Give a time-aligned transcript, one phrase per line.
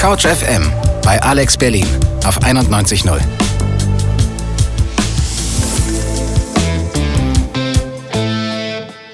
[0.00, 0.62] Couch FM
[1.04, 1.84] bei Alex Berlin
[2.24, 3.20] auf 91.0.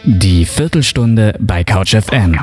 [0.04, 2.38] Die Viertelstunde bei Couch FM.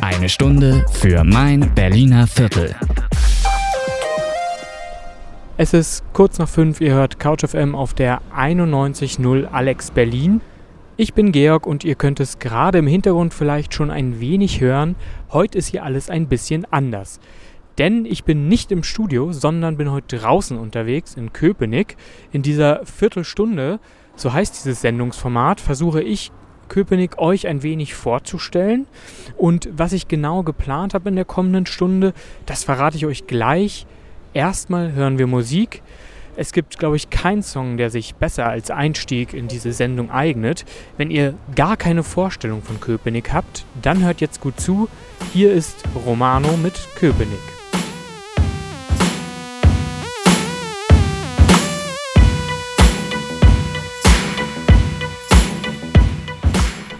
[0.00, 2.74] Eine Stunde für mein Berliner Viertel.
[5.56, 10.40] Es ist kurz nach fünf, ihr hört Couch FM auf der 91.0 Alex Berlin.
[11.00, 14.96] Ich bin Georg und ihr könnt es gerade im Hintergrund vielleicht schon ein wenig hören.
[15.32, 17.20] Heute ist hier alles ein bisschen anders.
[17.78, 21.96] Denn ich bin nicht im Studio, sondern bin heute draußen unterwegs in Köpenick.
[22.32, 23.80] In dieser Viertelstunde,
[24.14, 26.32] so heißt dieses Sendungsformat, versuche ich
[26.68, 28.86] Köpenick euch ein wenig vorzustellen.
[29.38, 32.12] Und was ich genau geplant habe in der kommenden Stunde,
[32.44, 33.86] das verrate ich euch gleich.
[34.34, 35.82] Erstmal hören wir Musik.
[36.36, 40.64] Es gibt, glaube ich, keinen Song, der sich besser als Einstieg in diese Sendung eignet.
[40.96, 44.88] Wenn ihr gar keine Vorstellung von Köpenick habt, dann hört jetzt gut zu.
[45.32, 47.38] Hier ist Romano mit Köpenick.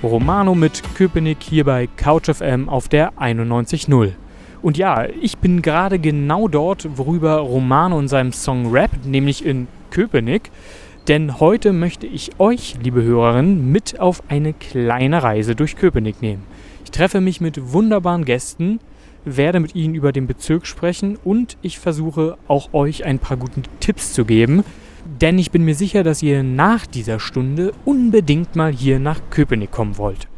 [0.03, 4.13] Romano mit Köpenick hier bei CouchFM auf der 91.0.
[4.63, 9.69] Und ja, ich bin gerade genau dort, worüber Romano in seinem Song rappt, nämlich in
[9.91, 10.51] Köpenick.
[11.09, 16.43] Denn heute möchte ich euch, liebe Hörerinnen, mit auf eine kleine Reise durch Köpenick nehmen.
[16.85, 18.81] Ich treffe mich mit wunderbaren Gästen,
[19.25, 23.63] werde mit ihnen über den Bezirk sprechen und ich versuche auch euch ein paar gute
[23.81, 24.63] Tipps zu geben.
[25.21, 29.71] Denn ich bin mir sicher, dass ihr nach dieser Stunde unbedingt mal hier nach Köpenick
[29.71, 30.29] kommen wollt.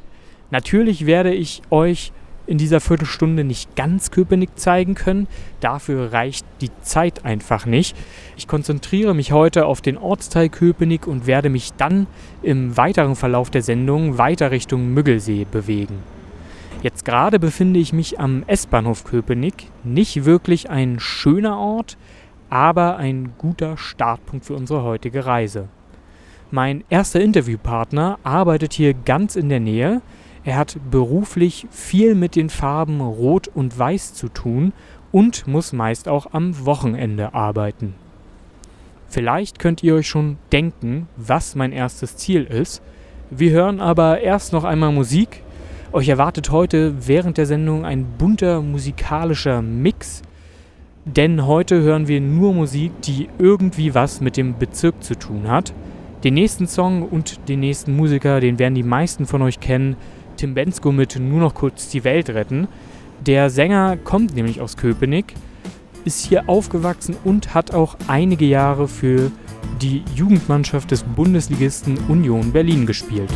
[0.50, 2.12] Natürlich werde ich euch
[2.52, 5.26] in dieser Viertelstunde nicht ganz Köpenick zeigen können.
[5.60, 7.96] Dafür reicht die Zeit einfach nicht.
[8.36, 12.06] Ich konzentriere mich heute auf den Ortsteil Köpenick und werde mich dann
[12.42, 16.00] im weiteren Verlauf der Sendung weiter Richtung Müggelsee bewegen.
[16.82, 19.68] Jetzt gerade befinde ich mich am S-Bahnhof Köpenick.
[19.82, 21.96] Nicht wirklich ein schöner Ort,
[22.50, 25.68] aber ein guter Startpunkt für unsere heutige Reise.
[26.50, 30.02] Mein erster Interviewpartner arbeitet hier ganz in der Nähe.
[30.44, 34.72] Er hat beruflich viel mit den Farben Rot und Weiß zu tun
[35.12, 37.94] und muss meist auch am Wochenende arbeiten.
[39.08, 42.82] Vielleicht könnt ihr euch schon denken, was mein erstes Ziel ist.
[43.30, 45.42] Wir hören aber erst noch einmal Musik.
[45.92, 50.22] Euch erwartet heute während der Sendung ein bunter musikalischer Mix,
[51.04, 55.74] denn heute hören wir nur Musik, die irgendwie was mit dem Bezirk zu tun hat.
[56.24, 59.96] Den nächsten Song und den nächsten Musiker, den werden die meisten von euch kennen,
[60.36, 62.68] Tim Bensko mit Nur noch kurz die Welt retten.
[63.20, 65.34] Der Sänger kommt nämlich aus Köpenick,
[66.04, 69.30] ist hier aufgewachsen und hat auch einige Jahre für
[69.80, 73.30] die Jugendmannschaft des Bundesligisten Union Berlin gespielt.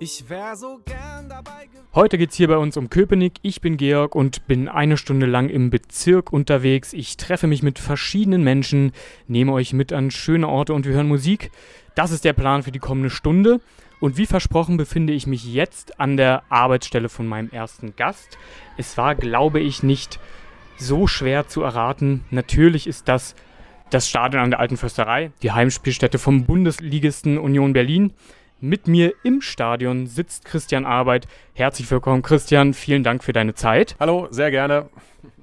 [0.00, 3.34] Ich wär so gern dabei Heute geht es hier bei uns um Köpenick.
[3.42, 6.92] Ich bin Georg und bin eine Stunde lang im Bezirk unterwegs.
[6.92, 8.92] Ich treffe mich mit verschiedenen Menschen,
[9.26, 11.50] nehme euch mit an schöne Orte und wir hören Musik.
[11.96, 13.60] Das ist der Plan für die kommende Stunde.
[13.98, 18.38] Und wie versprochen befinde ich mich jetzt an der Arbeitsstelle von meinem ersten Gast.
[18.76, 20.20] Es war, glaube ich, nicht
[20.76, 22.24] so schwer zu erraten.
[22.30, 23.34] Natürlich ist das
[23.90, 28.12] das Stadion an der Alten Försterei, die Heimspielstätte vom Bundesligisten Union Berlin.
[28.60, 31.28] Mit mir im Stadion sitzt Christian Arbeit.
[31.54, 32.74] Herzlich willkommen, Christian.
[32.74, 33.94] Vielen Dank für deine Zeit.
[34.00, 34.88] Hallo, sehr gerne.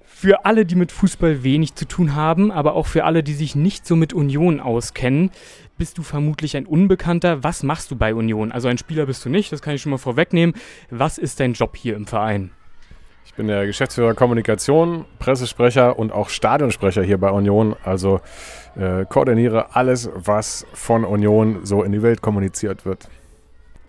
[0.03, 3.55] Für alle, die mit Fußball wenig zu tun haben, aber auch für alle, die sich
[3.55, 5.31] nicht so mit Union auskennen,
[5.77, 7.41] bist du vermutlich ein Unbekannter.
[7.41, 8.51] Was machst du bei Union?
[8.51, 10.53] Also ein Spieler bist du nicht, das kann ich schon mal vorwegnehmen.
[10.89, 12.51] Was ist dein Job hier im Verein?
[13.25, 17.77] Ich bin der Geschäftsführer Kommunikation, Pressesprecher und auch Stadionsprecher hier bei Union.
[17.83, 18.19] Also
[18.75, 23.09] äh, koordiniere alles, was von Union so in die Welt kommuniziert wird.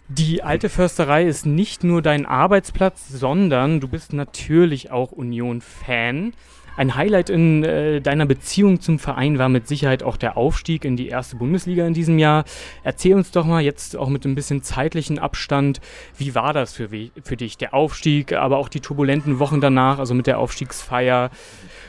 [0.08, 6.32] Die alte Försterei ist nicht nur dein Arbeitsplatz, sondern du bist natürlich auch Union-Fan.
[6.76, 10.96] Ein Highlight in äh, deiner Beziehung zum Verein war mit Sicherheit auch der Aufstieg in
[10.96, 12.44] die erste Bundesliga in diesem Jahr.
[12.84, 15.80] Erzähl uns doch mal jetzt auch mit ein bisschen zeitlichen Abstand,
[16.18, 16.88] wie war das für,
[17.22, 21.30] für dich, der Aufstieg, aber auch die turbulenten Wochen danach, also mit der Aufstiegsfeier?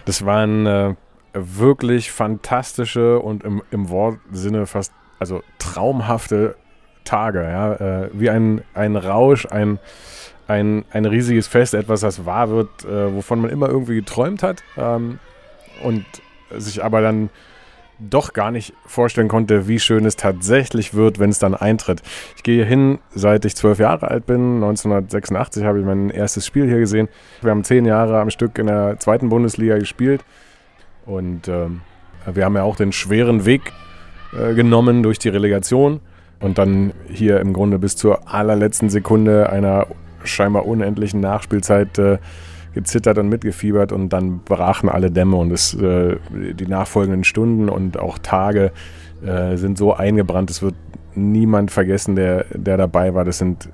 [0.06, 0.96] Das waren äh,
[1.34, 6.56] wirklich fantastische und im, im Wortsinne fast also traumhafte
[7.04, 9.80] Tage, ja, äh, wie ein, ein Rausch, ein,
[10.48, 14.64] ein, ein riesiges Fest, etwas, das wahr wird, äh, wovon man immer irgendwie geträumt hat
[14.78, 15.20] ähm,
[15.84, 16.06] und
[16.52, 17.30] sich aber dann
[18.00, 22.04] doch gar nicht vorstellen konnte, wie schön es tatsächlich wird, wenn es dann eintritt.
[22.36, 24.56] Ich gehe hin, seit ich zwölf Jahre alt bin.
[24.56, 27.08] 1986 habe ich mein erstes Spiel hier gesehen.
[27.42, 30.24] Wir haben zehn Jahre am Stück in der zweiten Bundesliga gespielt.
[31.08, 31.82] Und ähm,
[32.32, 33.74] wir haben ja auch den schweren Weg
[34.38, 36.02] äh, genommen durch die Relegation
[36.40, 39.88] und dann hier im Grunde bis zur allerletzten Sekunde einer
[40.24, 42.18] scheinbar unendlichen Nachspielzeit äh,
[42.74, 47.98] gezittert und mitgefiebert und dann brachen alle Dämme und es, äh, die nachfolgenden Stunden und
[47.98, 48.72] auch Tage
[49.26, 50.76] äh, sind so eingebrannt, es wird
[51.16, 53.26] niemand vergessen, der, der dabei war.
[53.26, 53.70] Das sind,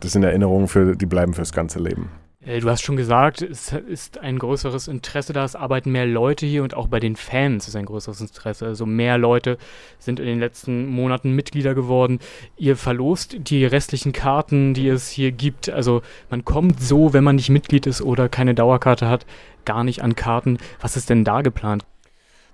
[0.00, 2.08] das sind Erinnerungen, für, die bleiben fürs ganze Leben.
[2.46, 6.46] Äh, du hast schon gesagt, es ist ein größeres Interesse da, es arbeiten mehr Leute
[6.46, 8.66] hier und auch bei den Fans ist ein größeres Interesse.
[8.66, 9.58] Also mehr Leute
[9.98, 12.20] sind in den letzten Monaten Mitglieder geworden.
[12.56, 15.68] Ihr verlost die restlichen Karten, die es hier gibt.
[15.68, 19.26] Also man kommt so, wenn man nicht Mitglied ist oder keine Dauerkarte hat,
[19.64, 20.58] gar nicht an Karten.
[20.80, 21.84] Was ist denn da geplant?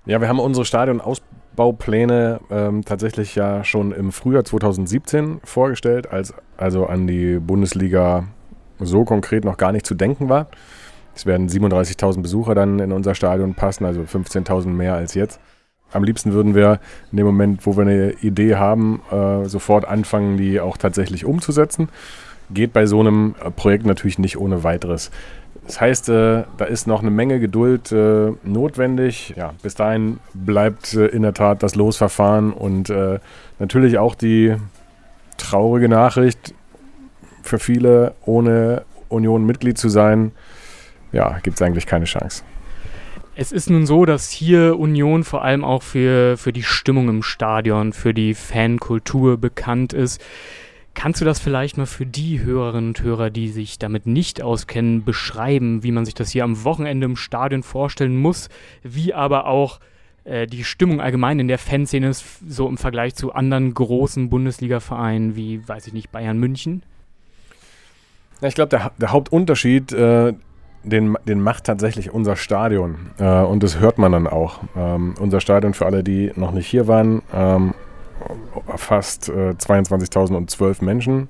[0.05, 6.87] Ja, wir haben unsere Stadionausbaupläne ähm, tatsächlich ja schon im Frühjahr 2017 vorgestellt, als also
[6.87, 8.27] an die Bundesliga
[8.79, 10.47] so konkret noch gar nicht zu denken war.
[11.15, 15.39] Es werden 37.000 Besucher dann in unser Stadion passen, also 15.000 mehr als jetzt.
[15.91, 16.79] Am liebsten würden wir
[17.11, 21.89] in dem Moment, wo wir eine Idee haben, äh, sofort anfangen, die auch tatsächlich umzusetzen.
[22.51, 25.11] Geht bei so einem äh, Projekt natürlich nicht ohne weiteres.
[25.67, 27.93] Das heißt, äh, da ist noch eine Menge Geduld
[28.43, 29.35] notwendig.
[29.37, 32.91] Ja, bis dahin bleibt in der Tat das Losverfahren und
[33.59, 34.55] natürlich auch die
[35.37, 36.53] traurige Nachricht,
[37.43, 40.31] für viele, ohne Union Mitglied zu sein,
[41.11, 42.43] ja, gibt es eigentlich keine Chance.
[43.35, 47.23] Es ist nun so, dass hier Union vor allem auch für, für die Stimmung im
[47.23, 50.21] Stadion, für die Fankultur bekannt ist.
[50.93, 55.03] Kannst du das vielleicht mal für die Hörerinnen und Hörer, die sich damit nicht auskennen,
[55.03, 58.49] beschreiben, wie man sich das hier am Wochenende im Stadion vorstellen muss,
[58.83, 59.79] wie aber auch
[60.25, 65.35] äh, die Stimmung allgemein in der Fanszene ist, so im Vergleich zu anderen großen Bundesliga-Vereinen
[65.35, 66.83] wie, weiß ich nicht, Bayern München?
[68.43, 70.33] Ja, ich glaube, der, der, Hauptunterschied, äh,
[70.83, 73.11] den, den macht tatsächlich unser Stadion.
[73.17, 74.59] Äh, und das hört man dann auch.
[74.75, 77.73] Ähm, unser Stadion, für alle, die noch nicht hier waren, ähm,
[78.75, 81.29] fast äh, 22.012 Menschen.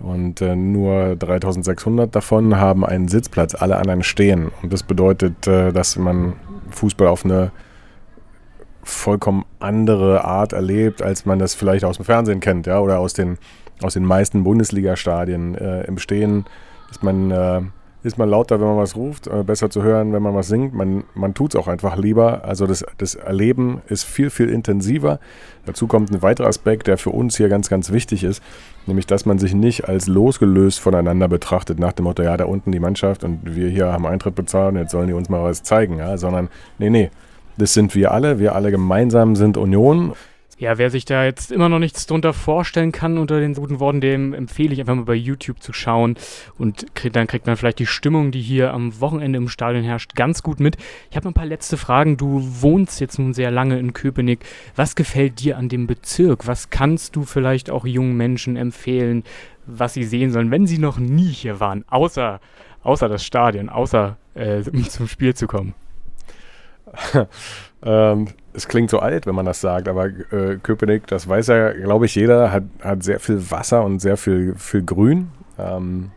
[0.00, 4.50] Und äh, nur 3600 davon haben einen Sitzplatz, alle anderen stehen.
[4.62, 6.36] Und das bedeutet, äh, dass man
[6.70, 7.50] Fußball auf eine
[8.82, 13.12] vollkommen andere Art erlebt, als man das vielleicht aus dem Fernsehen kennt, ja, oder aus
[13.12, 13.36] den
[13.82, 16.44] aus den meisten Bundesliga-Stadien äh, im Stehen
[16.90, 17.60] ist man, äh,
[18.02, 20.72] ist man lauter, wenn man was ruft, äh, besser zu hören, wenn man was singt.
[20.72, 22.44] Man, man tut es auch einfach lieber.
[22.44, 25.18] Also das, das Erleben ist viel, viel intensiver.
[25.66, 28.42] Dazu kommt ein weiterer Aspekt, der für uns hier ganz, ganz wichtig ist,
[28.86, 32.72] nämlich dass man sich nicht als losgelöst voneinander betrachtet, nach dem Motto, ja, da unten
[32.72, 35.62] die Mannschaft und wir hier haben Eintritt bezahlt und jetzt sollen die uns mal was
[35.62, 37.10] zeigen, ja, sondern nee, nee,
[37.58, 40.12] das sind wir alle, wir alle gemeinsam sind Union.
[40.58, 44.00] Ja, wer sich da jetzt immer noch nichts drunter vorstellen kann unter den guten Worten,
[44.00, 46.16] dem empfehle ich einfach mal bei YouTube zu schauen
[46.56, 50.14] und krieg, dann kriegt man vielleicht die Stimmung, die hier am Wochenende im Stadion herrscht,
[50.14, 50.78] ganz gut mit.
[51.10, 52.16] Ich habe noch ein paar letzte Fragen.
[52.16, 54.46] Du wohnst jetzt nun sehr lange in Köpenick.
[54.76, 56.46] Was gefällt dir an dem Bezirk?
[56.46, 59.24] Was kannst du vielleicht auch jungen Menschen empfehlen,
[59.66, 62.40] was sie sehen sollen, wenn sie noch nie hier waren, außer,
[62.82, 65.74] außer das Stadion, außer äh, zum Spiel zu kommen?
[67.82, 71.72] ähm, es klingt so alt, wenn man das sagt, aber äh, Köpenick, das weiß ja,
[71.72, 75.28] glaube ich, jeder, hat, hat sehr viel Wasser und sehr viel, viel Grün.
[75.58, 76.10] Ähm,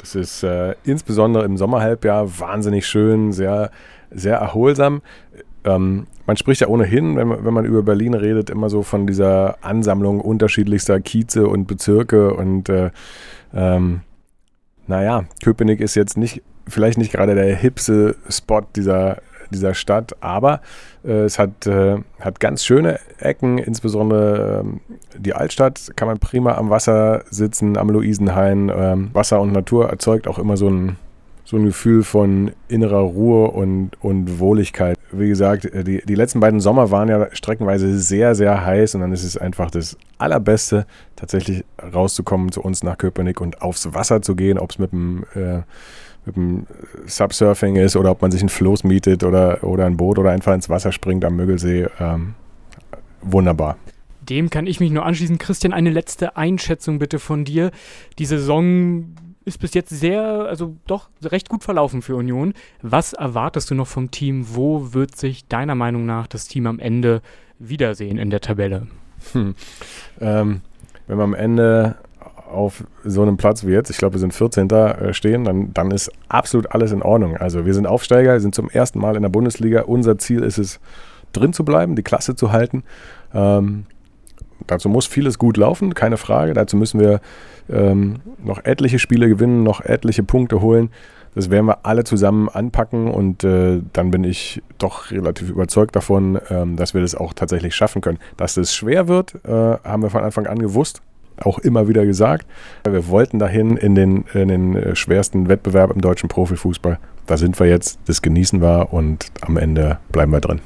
[0.00, 3.70] das ist äh, insbesondere im Sommerhalbjahr wahnsinnig schön, sehr,
[4.10, 5.02] sehr erholsam.
[5.64, 9.06] Ähm, man spricht ja ohnehin, wenn man, wenn man über Berlin redet, immer so von
[9.06, 12.90] dieser Ansammlung unterschiedlichster Kieze und Bezirke und äh,
[13.54, 14.00] ähm,
[14.88, 19.18] naja, Köpenick ist jetzt nicht, vielleicht nicht gerade der hipste Spot dieser
[19.54, 20.16] dieser Stadt.
[20.20, 20.60] Aber
[21.04, 26.54] äh, es hat, äh, hat ganz schöne Ecken, insbesondere äh, die Altstadt kann man prima
[26.56, 28.70] am Wasser sitzen, am Luisenhain.
[28.74, 30.96] Ähm, Wasser und Natur erzeugt auch immer so ein,
[31.44, 34.98] so ein Gefühl von innerer Ruhe und, und Wohligkeit.
[35.12, 39.02] Wie gesagt, äh, die, die letzten beiden Sommer waren ja streckenweise sehr, sehr heiß und
[39.02, 44.22] dann ist es einfach das Allerbeste, tatsächlich rauszukommen zu uns nach Köpenick und aufs Wasser
[44.22, 45.60] zu gehen, ob es mit dem äh,
[46.26, 46.66] mit dem
[47.06, 50.54] Subsurfing ist oder ob man sich ein Floß mietet oder, oder ein Boot oder einfach
[50.54, 51.86] ins Wasser springt am Mögelsee.
[52.00, 52.34] Ähm,
[53.22, 53.76] wunderbar.
[54.20, 55.38] Dem kann ich mich nur anschließen.
[55.38, 57.70] Christian, eine letzte Einschätzung bitte von dir.
[58.18, 59.14] Die Saison
[59.44, 62.54] ist bis jetzt sehr, also doch recht gut verlaufen für Union.
[62.80, 64.46] Was erwartest du noch vom Team?
[64.54, 67.20] Wo wird sich deiner Meinung nach das Team am Ende
[67.58, 68.86] wiedersehen in der Tabelle?
[69.32, 69.54] Hm.
[70.20, 70.60] Ähm,
[71.06, 71.96] wenn wir am Ende
[72.54, 74.70] auf so einem Platz wie jetzt, ich glaube, wir sind 14.
[74.70, 77.36] Äh, stehen, dann, dann ist absolut alles in Ordnung.
[77.36, 79.82] Also wir sind Aufsteiger, sind zum ersten Mal in der Bundesliga.
[79.82, 80.80] Unser Ziel ist es,
[81.34, 82.84] drin zu bleiben, die Klasse zu halten.
[83.34, 83.86] Ähm,
[84.66, 86.54] dazu muss vieles gut laufen, keine Frage.
[86.54, 87.20] Dazu müssen wir
[87.68, 90.90] ähm, noch etliche Spiele gewinnen, noch etliche Punkte holen.
[91.34, 96.38] Das werden wir alle zusammen anpacken und äh, dann bin ich doch relativ überzeugt davon,
[96.48, 98.18] ähm, dass wir das auch tatsächlich schaffen können.
[98.36, 101.02] Dass es schwer wird, äh, haben wir von Anfang an gewusst,
[101.40, 102.46] auch immer wieder gesagt.
[102.88, 106.98] Wir wollten dahin in den, in den äh, schwersten Wettbewerb im deutschen Profifußball.
[107.26, 110.60] Da sind wir jetzt, das genießen wir und am Ende bleiben wir drin.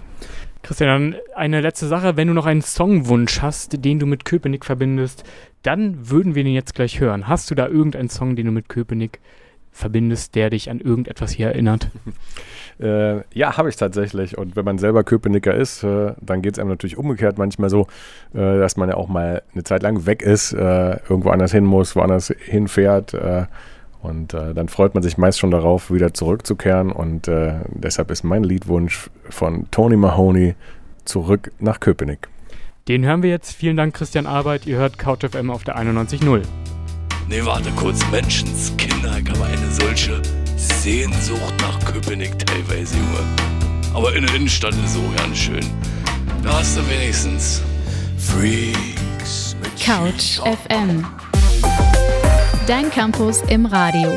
[0.62, 2.16] Christian, dann eine letzte Sache.
[2.16, 5.24] Wenn du noch einen Songwunsch hast, den du mit Köpenick verbindest,
[5.62, 7.28] dann würden wir den jetzt gleich hören.
[7.28, 9.38] Hast du da irgendeinen Song, den du mit Köpenick verbindest,
[10.30, 11.90] der dich an irgendetwas hier erinnert?
[12.80, 14.38] Äh, ja, habe ich tatsächlich.
[14.38, 17.88] Und wenn man selber Köpenicker ist, äh, dann geht es einem natürlich umgekehrt manchmal so,
[18.34, 21.64] äh, dass man ja auch mal eine Zeit lang weg ist, äh, irgendwo anders hin
[21.64, 23.14] muss, woanders hinfährt.
[23.14, 23.46] Äh,
[24.00, 26.92] und äh, dann freut man sich meist schon darauf, wieder zurückzukehren.
[26.92, 27.28] Und
[27.70, 30.54] deshalb ist mein Liedwunsch von Tony Mahoney
[31.04, 32.28] zurück nach Köpenick.
[32.86, 33.52] Den hören wir jetzt.
[33.54, 34.66] Vielen Dank, Christian Arbeit.
[34.66, 36.42] Ihr hört CouchFM auf der 91.0.
[37.28, 40.22] Nee, warte kurz, Menschenskinder, ich habe eine solche
[40.56, 43.20] Sehnsucht nach Köpenick teilweise, Junge.
[43.92, 45.64] Aber in der Innenstadt ist so ganz schön.
[46.42, 47.60] Da hast du wenigstens
[48.16, 51.04] Freaks mit Couch FM.
[52.66, 54.10] Dein Campus im Radio.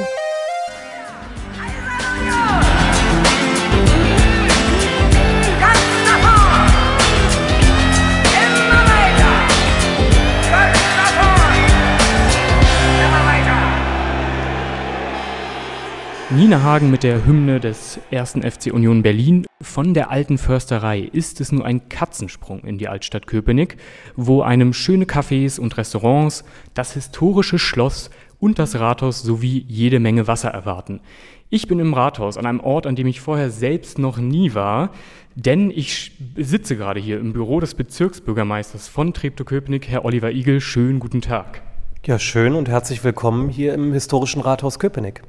[16.34, 18.38] Nina Hagen mit der Hymne des 1.
[18.42, 19.46] FC Union Berlin.
[19.62, 23.76] Von der alten Försterei ist es nur ein Katzensprung in die Altstadt Köpenick,
[24.16, 30.26] wo einem schöne Cafés und Restaurants, das historische Schloss und das Rathaus sowie jede Menge
[30.26, 31.02] Wasser erwarten.
[31.50, 34.92] Ich bin im Rathaus, an einem Ort, an dem ich vorher selbst noch nie war,
[35.36, 40.62] denn ich sitze gerade hier im Büro des Bezirksbürgermeisters von Treptow-Köpenick, Herr Oliver Igel.
[40.62, 41.62] Schönen guten Tag.
[42.06, 45.24] Ja, schön und herzlich willkommen hier im historischen Rathaus Köpenick.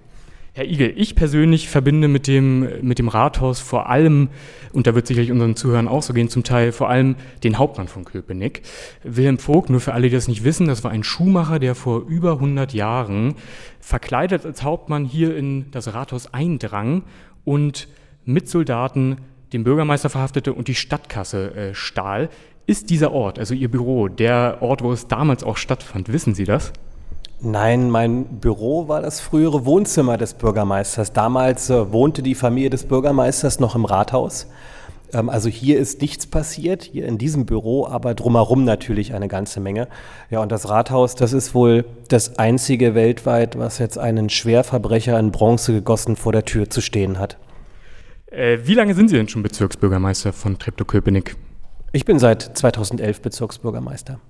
[0.55, 4.29] Herr Igel, ich persönlich verbinde mit dem, mit dem Rathaus vor allem,
[4.75, 7.89] und da wird sicherlich unseren Zuhörern auch so gehen, zum Teil vor allem den Hauptmann
[7.89, 8.61] von Köpenick.
[9.03, 12.07] Wilhelm Vogt, nur für alle, die das nicht wissen, das war ein Schuhmacher, der vor
[12.07, 13.35] über 100 Jahren
[13.81, 17.05] verkleidet als Hauptmann hier in das Rathaus eindrang
[17.45, 17.89] und
[18.27, 19.17] mit Soldaten
[19.55, 22.29] den Bürgermeister verhaftete und die Stadtkasse äh, stahl.
[22.67, 26.45] Ist dieser Ort, also Ihr Büro, der Ort, wo es damals auch stattfand, wissen Sie
[26.45, 26.75] das?
[27.45, 31.13] Nein, mein Büro war das frühere Wohnzimmer des Bürgermeisters.
[31.13, 34.47] Damals äh, wohnte die Familie des Bürgermeisters noch im Rathaus.
[35.13, 39.59] Ähm, also hier ist nichts passiert, hier in diesem Büro, aber drumherum natürlich eine ganze
[39.59, 39.89] Menge.
[40.31, 45.33] Ja, und das Rathaus, das ist wohl das einzige weltweit, was jetzt einen Schwerverbrecher in
[45.33, 47.39] Bronze gegossen vor der Tür zu stehen hat.
[48.27, 51.35] Äh, wie lange sind Sie denn schon Bezirksbürgermeister von Treptow-Köpenick?
[51.91, 54.21] Ich bin seit 2011 Bezirksbürgermeister.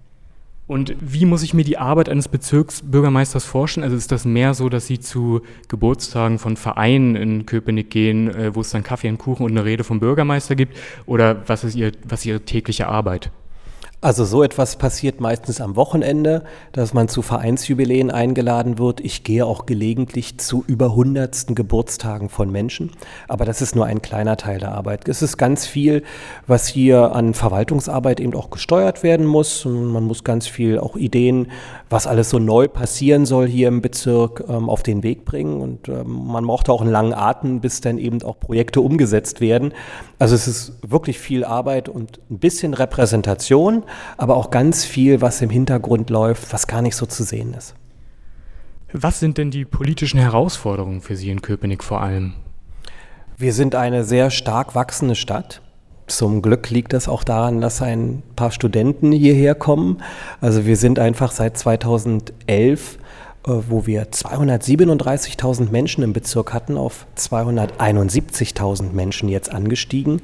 [0.72, 3.84] Und wie muss ich mir die Arbeit eines Bezirksbürgermeisters vorstellen?
[3.84, 8.54] Also ist das mehr so, dass Sie zu Geburtstagen von Vereinen in Köpenick gehen, äh,
[8.54, 10.76] wo es dann Kaffee und Kuchen und eine Rede vom Bürgermeister gibt?
[11.04, 13.30] Oder was ist, Ihr, was ist Ihre tägliche Arbeit?
[14.04, 16.42] Also so etwas passiert meistens am Wochenende,
[16.72, 18.98] dass man zu Vereinsjubiläen eingeladen wird.
[18.98, 22.90] Ich gehe auch gelegentlich zu über hundertsten Geburtstagen von Menschen,
[23.28, 25.08] aber das ist nur ein kleiner Teil der Arbeit.
[25.08, 26.02] Es ist ganz viel,
[26.48, 29.64] was hier an Verwaltungsarbeit eben auch gesteuert werden muss.
[29.64, 31.52] Man muss ganz viel auch Ideen,
[31.88, 35.60] was alles so neu passieren soll hier im Bezirk, ähm, auf den Weg bringen.
[35.60, 39.72] Und ähm, man braucht auch einen langen Atem, bis dann eben auch Projekte umgesetzt werden.
[40.18, 43.84] Also es ist wirklich viel Arbeit und ein bisschen Repräsentation
[44.16, 47.74] aber auch ganz viel, was im Hintergrund läuft, was gar nicht so zu sehen ist.
[48.92, 52.34] Was sind denn die politischen Herausforderungen für Sie in Köpenick vor allem?
[53.38, 55.62] Wir sind eine sehr stark wachsende Stadt.
[56.06, 60.02] Zum Glück liegt das auch daran, dass ein paar Studenten hierher kommen.
[60.40, 62.98] Also wir sind einfach seit 2011
[63.44, 70.22] äh, wo wir 237.000 Menschen im Bezirk hatten, auf 271.000 Menschen jetzt angestiegen.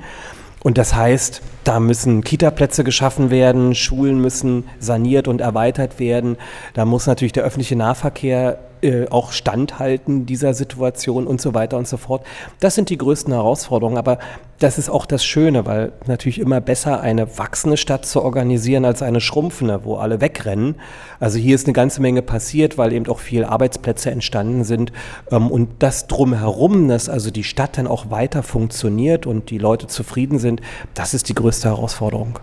[0.62, 6.36] Und das heißt, da müssen Kitaplätze geschaffen werden, Schulen müssen saniert und erweitert werden.
[6.74, 11.88] Da muss natürlich der öffentliche Nahverkehr äh, auch standhalten dieser Situation und so weiter und
[11.88, 12.24] so fort.
[12.60, 14.18] Das sind die größten Herausforderungen, aber
[14.58, 19.02] das ist auch das Schöne, weil natürlich immer besser eine wachsende Stadt zu organisieren als
[19.02, 20.76] eine schrumpfende, wo alle wegrennen.
[21.20, 24.92] Also hier ist eine ganze Menge passiert, weil eben auch viele Arbeitsplätze entstanden sind
[25.30, 29.86] ähm, und das drumherum, dass also die Stadt dann auch weiter funktioniert und die Leute
[29.86, 30.60] zufrieden sind,
[30.94, 32.40] das ist die größte Herausforderung.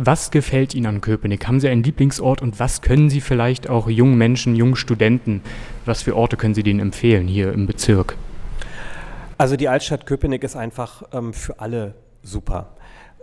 [0.00, 1.48] Was gefällt Ihnen an Köpenick?
[1.48, 5.42] Haben Sie einen Lieblingsort und was können Sie vielleicht auch jungen Menschen, jungen Studenten,
[5.86, 8.16] was für Orte können Sie denen empfehlen hier im Bezirk?
[9.38, 12.76] Also die Altstadt Köpenick ist einfach ähm, für alle super.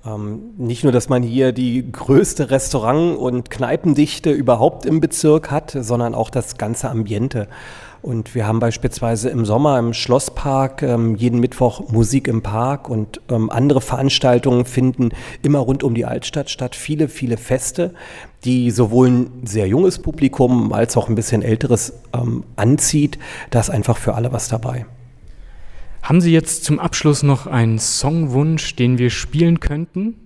[0.04, 5.72] Ähm, nicht nur, dass man hier die größte Restaurant- und Kneipendichte überhaupt im Bezirk hat,
[5.72, 7.48] sondern auch das ganze Ambiente.
[8.06, 13.20] Und wir haben beispielsweise im Sommer im Schlosspark ähm, jeden Mittwoch Musik im Park und
[13.32, 15.10] ähm, andere Veranstaltungen finden
[15.42, 16.76] immer rund um die Altstadt statt.
[16.76, 17.96] Viele, viele Feste,
[18.44, 23.18] die sowohl ein sehr junges Publikum als auch ein bisschen älteres ähm, anzieht.
[23.50, 24.86] Da ist einfach für alle was dabei.
[26.04, 30.25] Haben Sie jetzt zum Abschluss noch einen Songwunsch, den wir spielen könnten?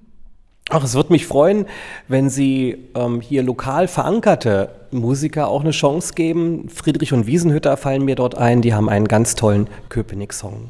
[0.71, 1.65] Ach, es würde mich freuen,
[2.07, 6.69] wenn Sie ähm, hier lokal verankerte Musiker auch eine Chance geben.
[6.69, 8.61] Friedrich und Wiesenhütter fallen mir dort ein.
[8.61, 10.69] Die haben einen ganz tollen Köpenick-Song.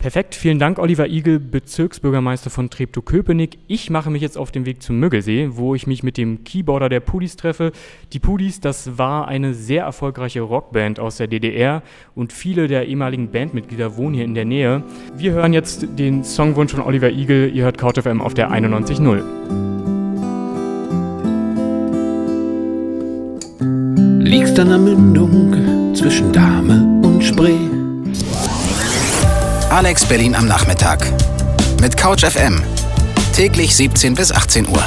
[0.00, 3.58] Perfekt, vielen Dank, Oliver Igel, Bezirksbürgermeister von Treptow-Köpenick.
[3.66, 6.88] Ich mache mich jetzt auf den Weg zum Müggelsee, wo ich mich mit dem Keyboarder
[6.88, 7.70] der Pudis treffe.
[8.14, 11.82] Die Pudis, das war eine sehr erfolgreiche Rockband aus der DDR
[12.14, 14.82] und viele der ehemaligen Bandmitglieder wohnen hier in der Nähe.
[15.18, 17.54] Wir hören jetzt den Songwunsch von Oliver Igel.
[17.54, 19.22] Ihr hört CouchFM auf der 91.0.
[24.24, 27.68] Liegst an der Mündung zwischen Dame und Spree
[29.70, 31.06] Alex Berlin am Nachmittag.
[31.80, 32.60] Mit Couch FM.
[33.36, 34.82] Täglich 17 bis 18 Uhr.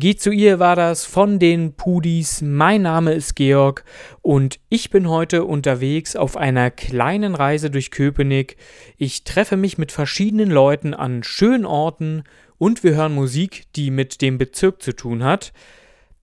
[0.00, 2.40] Geh zu ihr war das von den Pudis.
[2.40, 3.84] Mein Name ist Georg
[4.22, 8.58] und ich bin heute unterwegs auf einer kleinen Reise durch Köpenick.
[8.96, 12.22] Ich treffe mich mit verschiedenen Leuten an schönen Orten
[12.58, 15.52] und wir hören Musik, die mit dem Bezirk zu tun hat.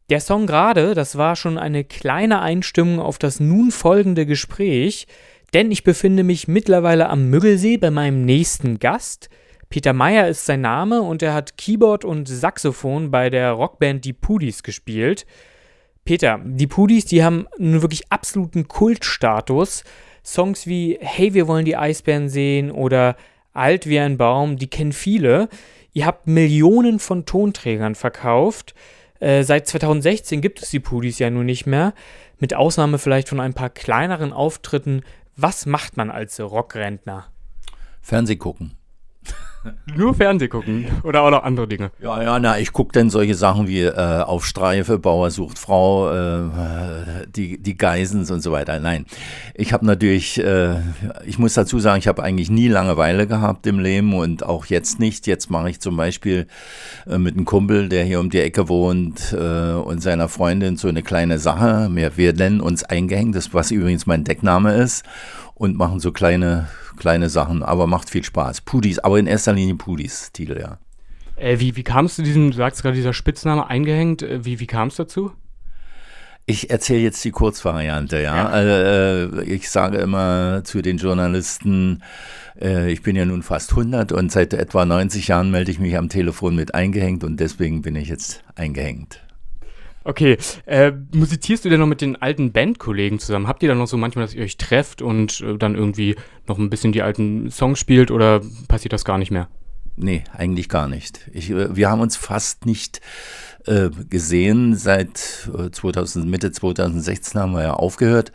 [0.09, 5.05] Der Song gerade, das war schon eine kleine Einstimmung auf das nun folgende Gespräch,
[5.53, 9.29] denn ich befinde mich mittlerweile am Müggelsee bei meinem nächsten Gast–
[9.69, 14.13] Peter Meyer ist sein Name und er hat Keyboard und Saxophon bei der Rockband Die
[14.13, 15.25] Pudis gespielt.
[16.05, 19.83] Peter, die Pudis, die haben einen wirklich absoluten Kultstatus.
[20.23, 23.15] Songs wie Hey, wir wollen die Eisbären sehen oder
[23.53, 25.47] Alt wie ein Baum, die kennen viele.
[25.93, 28.75] Ihr habt Millionen von Tonträgern verkauft.
[29.19, 31.93] Äh, seit 2016 gibt es die Pudis ja nun nicht mehr.
[32.37, 35.03] Mit Ausnahme vielleicht von ein paar kleineren Auftritten.
[35.37, 37.27] Was macht man als Rockrentner?
[38.01, 38.75] Fernseh gucken.
[39.95, 41.91] Nur Fernseh gucken oder auch noch andere Dinge.
[42.01, 46.11] Ja, ja, na, ich gucke dann solche Sachen wie äh, auf Streife, Bauer sucht Frau,
[46.11, 48.79] äh, die, die Geisens und so weiter.
[48.79, 49.05] Nein,
[49.53, 50.75] ich habe natürlich, äh,
[51.25, 54.99] ich muss dazu sagen, ich habe eigentlich nie Langeweile gehabt im Leben und auch jetzt
[54.99, 55.27] nicht.
[55.27, 56.47] Jetzt mache ich zum Beispiel
[57.07, 60.87] äh, mit einem Kumpel, der hier um die Ecke wohnt äh, und seiner Freundin so
[60.87, 61.89] eine kleine Sache.
[61.91, 65.03] Wir, wir nennen uns eingehängt, das was übrigens mein Deckname ist
[65.55, 68.61] und machen so kleine, kleine Sachen, aber macht viel Spaß.
[68.61, 70.77] Pudis, aber in erster Linie Pudis-Titel, ja.
[71.37, 74.59] Äh, wie, wie kam es zu diesem, du sagst gerade, dieser Spitzname eingehängt, äh, wie,
[74.59, 75.31] wie kam es dazu?
[76.45, 78.35] Ich erzähle jetzt die Kurzvariante, ja.
[78.35, 78.47] ja.
[78.47, 82.03] Also, äh, ich sage immer zu den Journalisten,
[82.61, 85.97] äh, ich bin ja nun fast 100 und seit etwa 90 Jahren melde ich mich
[85.97, 89.24] am Telefon mit eingehängt und deswegen bin ich jetzt eingehängt.
[90.07, 90.37] Okay,
[90.67, 93.47] äh, musizierst du denn noch mit den alten Bandkollegen zusammen?
[93.47, 96.15] Habt ihr dann noch so manchmal, dass ihr euch trefft und äh, dann irgendwie
[96.47, 99.49] noch ein bisschen die alten Songs spielt oder passiert das gar nicht mehr?
[99.95, 101.27] Nee, eigentlich gar nicht.
[101.33, 103.01] Ich, äh, wir haben uns fast nicht
[103.65, 104.75] äh, gesehen.
[104.75, 108.31] Seit 2000, äh, Mitte 2016 haben wir ja aufgehört.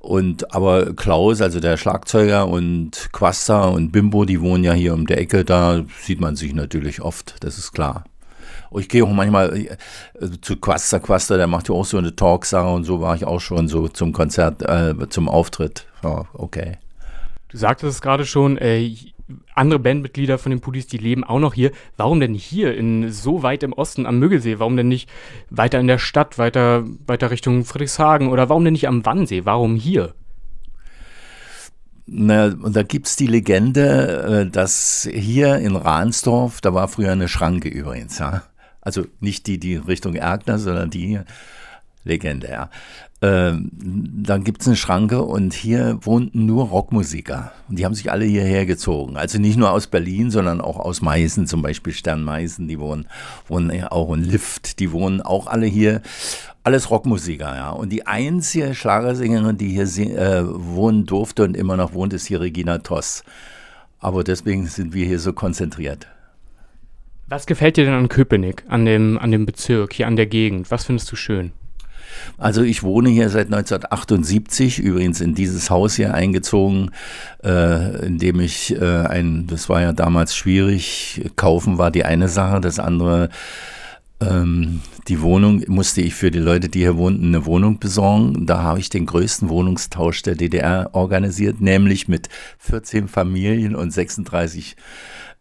[0.00, 5.06] Und aber Klaus, also der Schlagzeuger und Quasta und Bimbo, die wohnen ja hier um
[5.06, 8.04] der Ecke, da sieht man sich natürlich oft, das ist klar.
[8.70, 9.76] Oh, ich gehe auch manchmal äh,
[10.40, 10.98] zu Quasta.
[10.98, 13.88] Quasta, der macht ja auch so eine Talksache und so war ich auch schon so
[13.88, 15.86] zum Konzert, äh, zum Auftritt.
[16.02, 16.78] Ja, okay.
[17.48, 18.94] Du sagtest es gerade schon, äh,
[19.54, 21.72] andere Bandmitglieder von den Pudis, die leben auch noch hier.
[21.96, 24.58] Warum denn hier, in so weit im Osten am Müggelsee?
[24.58, 25.08] Warum denn nicht
[25.50, 29.44] weiter in der Stadt, weiter, weiter Richtung Friedrichshagen oder warum denn nicht am Wannsee?
[29.44, 30.14] Warum hier?
[32.06, 37.26] Na, und da gibt's die Legende, äh, dass hier in Rahnsdorf, da war früher eine
[37.26, 38.44] Schranke übrigens, ja.
[38.86, 41.18] Also nicht die, die Richtung Erkner, sondern die
[42.04, 42.70] Legende, ja.
[43.20, 47.50] Ähm, dann gibt es eine Schranke und hier wohnten nur Rockmusiker.
[47.68, 49.16] Und die haben sich alle hierher gezogen.
[49.16, 53.08] Also nicht nur aus Berlin, sondern auch aus Meißen, zum Beispiel Stern Meißen, die wohnen,
[53.48, 56.00] wohnen ja auch in Lift, die wohnen auch alle hier.
[56.62, 57.70] Alles Rockmusiker, ja.
[57.70, 59.82] Und die einzige Schlagersängerin, die hier
[60.16, 63.24] äh, wohnen durfte und immer noch wohnt, ist hier Regina Toss.
[63.98, 66.06] Aber deswegen sind wir hier so konzentriert.
[67.28, 70.70] Was gefällt dir denn an Köpenick, an dem, an dem Bezirk, hier an der Gegend?
[70.70, 71.52] Was findest du schön?
[72.38, 76.92] Also ich wohne hier seit 1978, übrigens in dieses Haus hier eingezogen,
[77.44, 82.28] äh, in dem ich äh, ein, das war ja damals schwierig, kaufen war die eine
[82.28, 83.28] Sache, das andere
[84.20, 88.46] ähm, die Wohnung musste ich für die Leute, die hier wohnten, eine Wohnung besorgen.
[88.46, 94.76] Da habe ich den größten Wohnungstausch der DDR organisiert, nämlich mit 14 Familien und 36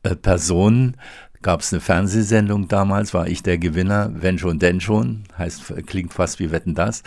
[0.03, 0.97] äh, Personen
[1.45, 6.11] gab es eine Fernsehsendung damals, war ich der Gewinner, wenn schon, denn schon, heißt, klingt
[6.11, 7.03] fast wie Wetten das.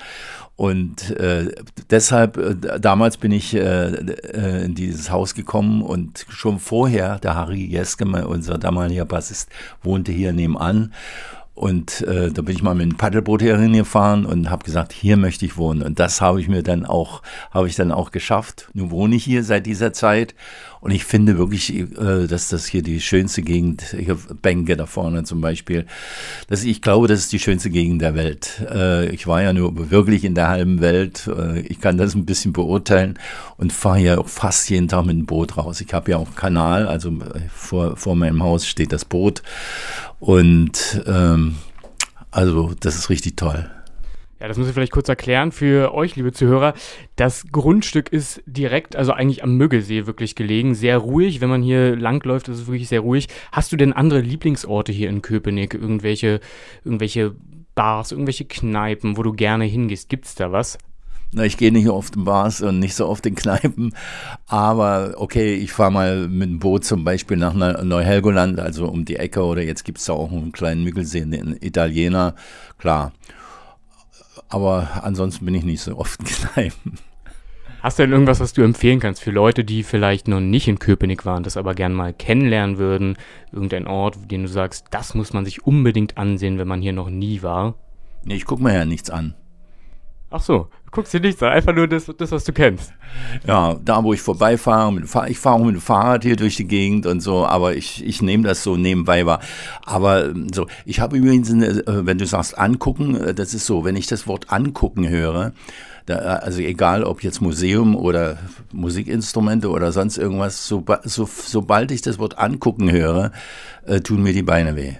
[0.54, 1.50] Und äh,
[1.90, 7.34] deshalb, äh, damals bin ich äh, äh in dieses Haus gekommen und schon vorher, der
[7.34, 9.50] Harry Jeske, unser damaliger Bassist,
[9.82, 10.92] wohnte hier nebenan.
[11.58, 15.44] Und äh, da bin ich mal mit dem Paddelboot gefahren und habe gesagt, hier möchte
[15.44, 15.82] ich wohnen.
[15.82, 18.70] Und das habe ich mir dann auch, habe ich dann auch geschafft.
[18.74, 20.36] Nun wohne ich hier seit dieser Zeit
[20.80, 24.86] und ich finde wirklich, äh, dass das hier die schönste Gegend, ich habe Bänke da
[24.86, 25.86] vorne zum Beispiel,
[26.48, 28.62] dass ich glaube, das ist die schönste Gegend der Welt.
[28.70, 31.28] Äh, ich war ja nur wirklich in der halben Welt.
[31.28, 33.18] Äh, ich kann das ein bisschen beurteilen
[33.56, 35.80] und fahre ja auch fast jeden Tag mit dem Boot raus.
[35.80, 37.12] Ich habe ja auch einen Kanal, also
[37.52, 39.42] vor, vor meinem Haus steht das Boot.
[40.20, 41.56] Und ähm,
[42.30, 43.70] also das ist richtig toll.
[44.40, 46.74] Ja, das muss ich vielleicht kurz erklären für euch, liebe Zuhörer.
[47.16, 51.40] Das Grundstück ist direkt, also eigentlich am Müggelsee wirklich gelegen, sehr ruhig.
[51.40, 53.26] Wenn man hier langläuft, ist es wirklich sehr ruhig.
[53.50, 55.74] Hast du denn andere Lieblingsorte hier in Köpenick?
[55.74, 56.38] Irgendwelche,
[56.84, 57.34] irgendwelche
[57.74, 60.08] Bars, irgendwelche Kneipen, wo du gerne hingehst?
[60.08, 60.78] Gibt's da was?
[61.32, 63.94] Na, ich gehe nicht oft in Bars und nicht so oft in Kneipen,
[64.46, 69.16] aber okay, ich fahre mal mit dem Boot zum Beispiel nach Neuhelgoland, also um die
[69.16, 72.34] Ecke, oder jetzt gibt es da auch einen kleinen Müggelsee, einen Italiener,
[72.78, 73.12] klar.
[74.48, 76.98] Aber ansonsten bin ich nicht so oft in Kneipen.
[77.80, 80.80] Hast du denn irgendwas, was du empfehlen kannst für Leute, die vielleicht noch nicht in
[80.80, 83.16] Köpenick waren, das aber gern mal kennenlernen würden?
[83.52, 87.08] Irgendein Ort, den du sagst, das muss man sich unbedingt ansehen, wenn man hier noch
[87.08, 87.76] nie war?
[88.24, 89.34] Nee, ich gucke mir ja nichts an.
[90.30, 92.92] Ach so, guckst dir nichts an, einfach nur das, das, was du kennst.
[93.46, 97.06] Ja, da wo ich vorbeifahre, ich fahre auch mit dem Fahrrad hier durch die Gegend
[97.06, 99.40] und so, aber ich, ich nehme das so nebenbei wahr.
[99.84, 103.66] Aber ähm, so, ich habe übrigens, eine, äh, wenn du sagst angucken, äh, das ist
[103.66, 105.52] so, wenn ich das Wort angucken höre,
[106.06, 108.38] da, also egal ob jetzt Museum oder
[108.72, 113.32] Musikinstrumente oder sonst irgendwas, so, so, sobald ich das Wort angucken höre,
[113.86, 114.94] äh, tun mir die Beine weh.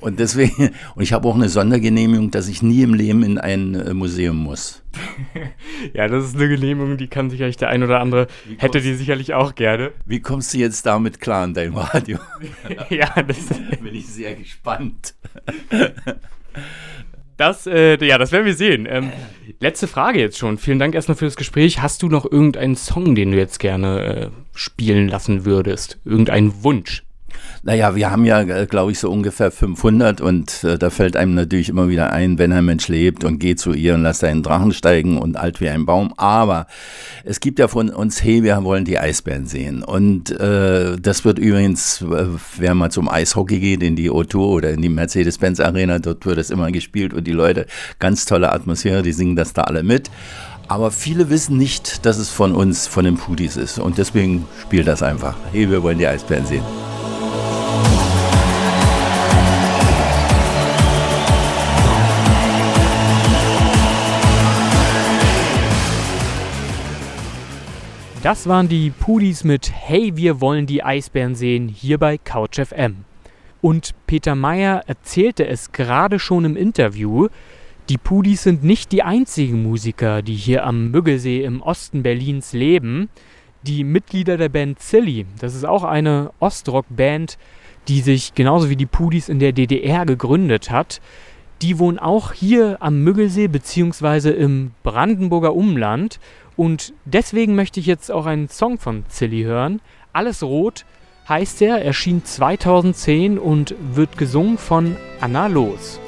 [0.00, 3.74] Und deswegen, und ich habe auch eine Sondergenehmigung, dass ich nie im Leben in ein
[3.74, 4.82] äh, Museum muss.
[5.94, 9.34] ja, das ist eine Genehmigung, die kann sicherlich der ein oder andere, hätte die sicherlich
[9.34, 9.92] auch gerne.
[10.04, 12.18] Wie kommst du jetzt damit klar in deinem Radio?
[12.90, 13.38] ja, das
[13.82, 15.14] bin ich sehr gespannt.
[17.36, 18.86] Das, äh, ja, das werden wir sehen.
[18.88, 19.12] Ähm,
[19.60, 20.56] letzte Frage jetzt schon.
[20.56, 21.82] Vielen Dank erstmal für das Gespräch.
[21.82, 25.98] Hast du noch irgendeinen Song, den du jetzt gerne äh, spielen lassen würdest?
[26.04, 27.05] Irgendeinen Wunsch?
[27.66, 31.34] Naja, wir haben ja, äh, glaube ich, so ungefähr 500 und äh, da fällt einem
[31.34, 34.44] natürlich immer wieder ein, wenn ein Mensch lebt und geht zu ihr und lässt einen
[34.44, 36.14] Drachen steigen und alt wie ein Baum.
[36.16, 36.68] Aber
[37.24, 39.82] es gibt ja von uns, hey, wir wollen die Eisbären sehen.
[39.82, 42.26] Und äh, das wird übrigens, äh,
[42.56, 46.38] wer mal zum Eishockey geht, in die O2 oder in die Mercedes-Benz Arena, dort wird
[46.38, 47.66] es immer gespielt und die Leute,
[47.98, 50.08] ganz tolle Atmosphäre, die singen das da alle mit.
[50.68, 53.80] Aber viele wissen nicht, dass es von uns, von den Pudis ist.
[53.80, 55.34] Und deswegen spielt das einfach.
[55.50, 56.62] Hey, wir wollen die Eisbären sehen.
[68.26, 73.04] Das waren die Pudis mit Hey, wir wollen die Eisbären sehen hier bei Couch FM.
[73.60, 77.28] Und Peter Meyer erzählte es gerade schon im Interview,
[77.88, 83.10] die Pudis sind nicht die einzigen Musiker, die hier am Müggelsee im Osten Berlins leben.
[83.66, 87.36] Die Mitglieder der Band Silly, das ist auch eine Ostrock-Band,
[87.88, 91.00] die sich genauso wie die Pudis in der DDR gegründet hat,
[91.62, 94.30] die wohnen auch hier am Müggelsee bzw.
[94.30, 96.20] im Brandenburger Umland
[96.54, 99.80] und deswegen möchte ich jetzt auch einen Song von Zilli hören.
[100.12, 100.84] Alles Rot
[101.28, 105.98] heißt er, erschien 2010 und wird gesungen von Anna Los.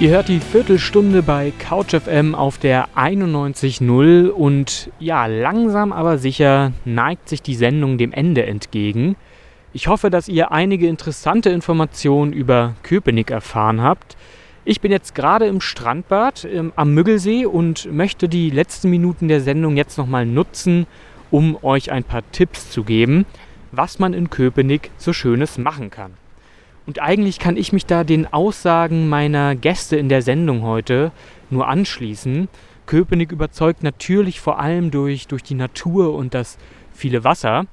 [0.00, 7.28] Ihr hört die Viertelstunde bei CouchFM auf der 91.0 und ja, langsam aber sicher neigt
[7.28, 9.16] sich die Sendung dem Ende entgegen.
[9.72, 14.16] Ich hoffe, dass ihr einige interessante Informationen über Köpenick erfahren habt.
[14.64, 19.40] Ich bin jetzt gerade im Strandbad im, am Müggelsee und möchte die letzten Minuten der
[19.40, 20.86] Sendung jetzt nochmal nutzen,
[21.32, 23.26] um euch ein paar Tipps zu geben,
[23.72, 26.12] was man in Köpenick so Schönes machen kann.
[26.88, 31.12] Und eigentlich kann ich mich da den Aussagen meiner Gäste in der Sendung heute
[31.50, 32.48] nur anschließen.
[32.86, 36.56] Köpenick überzeugt natürlich vor allem durch, durch die Natur und das
[36.94, 37.66] viele Wasser.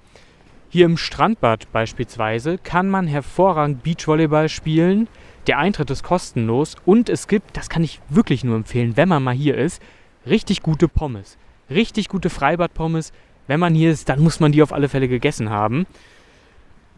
[0.68, 5.08] Hier im Strandbad beispielsweise kann man hervorragend Beachvolleyball spielen.
[5.48, 9.24] Der Eintritt ist kostenlos und es gibt, das kann ich wirklich nur empfehlen, wenn man
[9.24, 9.82] mal hier ist,
[10.28, 11.38] richtig gute Pommes.
[11.70, 13.14] Richtig gute Freibadpommes.
[13.48, 15.86] Wenn man hier ist, dann muss man die auf alle Fälle gegessen haben.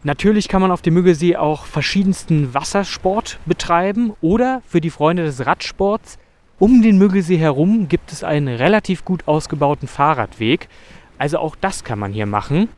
[0.04, 5.44] Natürlich kann man auf dem Müggelsee auch verschiedensten Wassersport betreiben oder für die Freunde des
[5.44, 6.18] Radsports
[6.60, 10.68] um den Müggelsee herum gibt es einen relativ gut ausgebauten Fahrradweg.
[11.16, 12.68] Also auch das kann man hier machen.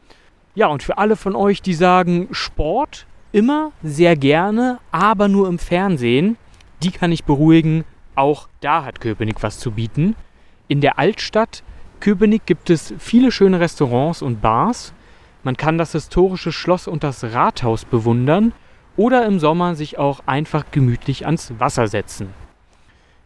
[0.55, 5.59] Ja, und für alle von euch, die sagen, Sport immer sehr gerne, aber nur im
[5.59, 6.37] Fernsehen,
[6.83, 7.85] die kann ich beruhigen.
[8.15, 10.15] Auch da hat Köpenick was zu bieten.
[10.69, 11.63] In der Altstadt
[12.01, 14.93] Köpenick gibt es viele schöne Restaurants und Bars.
[15.43, 18.53] Man kann das historische Schloss und das Rathaus bewundern
[18.97, 22.29] oder im Sommer sich auch einfach gemütlich ans Wasser setzen.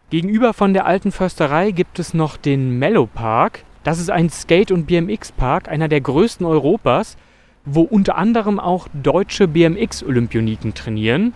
[0.09, 3.63] Gegenüber von der alten Försterei gibt es noch den Mellow Park.
[3.83, 7.17] Das ist ein Skate- und BMX-Park, einer der größten Europas,
[7.65, 11.33] wo unter anderem auch deutsche BMX-Olympioniken trainieren.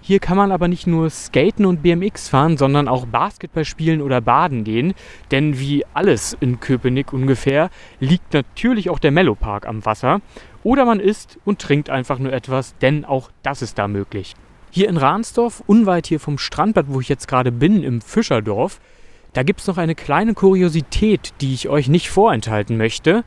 [0.00, 4.20] Hier kann man aber nicht nur skaten und BMX fahren, sondern auch Basketball spielen oder
[4.20, 4.94] baden gehen.
[5.30, 10.20] Denn wie alles in Köpenick ungefähr liegt natürlich auch der Mellow Park am Wasser.
[10.62, 14.34] Oder man isst und trinkt einfach nur etwas, denn auch das ist da möglich.
[14.70, 18.80] Hier in Rahnsdorf, unweit hier vom Strandbad, wo ich jetzt gerade bin, im Fischerdorf,
[19.32, 23.24] da gibt es noch eine kleine Kuriosität, die ich euch nicht vorenthalten möchte.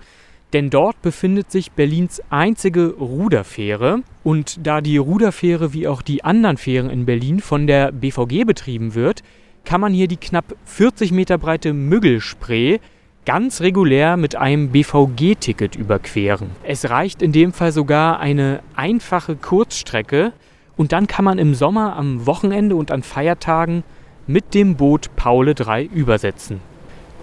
[0.54, 4.02] Denn dort befindet sich Berlins einzige Ruderfähre.
[4.24, 8.94] Und da die Ruderfähre wie auch die anderen Fähren in Berlin von der BVG betrieben
[8.94, 9.24] wird,
[9.64, 12.80] kann man hier die knapp 40 Meter breite Müggelspree
[13.26, 16.50] ganz regulär mit einem BVG-Ticket überqueren.
[16.64, 20.34] Es reicht in dem Fall sogar eine einfache Kurzstrecke
[20.76, 23.84] und dann kann man im Sommer am Wochenende und an Feiertagen
[24.26, 26.62] mit dem Boot Paule 3 übersetzen.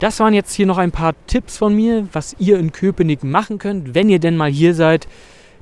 [0.00, 3.58] Das waren jetzt hier noch ein paar Tipps von mir, was ihr in Köpenick machen
[3.58, 5.08] könnt, wenn ihr denn mal hier seid.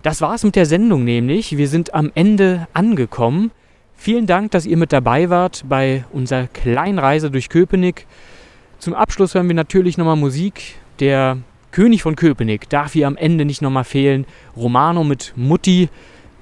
[0.02, 1.56] Das war's mit der Sendung nämlich.
[1.56, 3.50] Wir sind am Ende angekommen.
[3.96, 8.06] Vielen Dank, dass ihr mit dabei wart bei unserer kleinen Reise durch Köpenick.
[8.78, 10.76] Zum Abschluss hören wir natürlich nochmal Musik.
[11.00, 11.38] Der
[11.70, 14.26] König von Köpenick darf hier am Ende nicht nochmal fehlen.
[14.54, 15.88] Romano mit Mutti.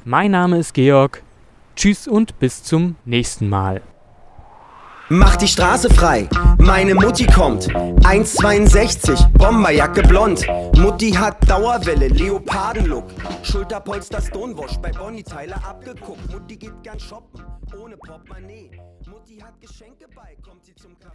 [0.04, 1.22] Mein Name ist Georg.
[1.76, 3.83] Tschüss und bis zum nächsten Mal.
[5.11, 7.69] Mach die Straße frei, meine Mutti kommt.
[7.69, 10.47] 1,62, Bomberjacke blond.
[10.79, 13.05] Mutti hat Dauerwelle, Leopardenlook.
[13.43, 16.33] Schulterpolster Stonewash, bei Bonnie Tyler abgeguckt.
[16.33, 17.45] Mutti geht gern shoppen,
[17.79, 18.71] ohne Portemonnaie.
[19.07, 21.14] Mutti hat Geschenke bei, kommt sie zum Kaffee.